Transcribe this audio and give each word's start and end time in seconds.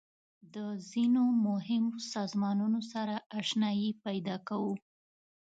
د 0.53 0.55
ځینو 0.91 1.23
مهمو 1.47 1.95
سازمانونو 2.13 2.79
سره 2.91 3.15
آشنایي 3.39 3.89
پیدا 4.05 4.35
کوو. 4.47 4.73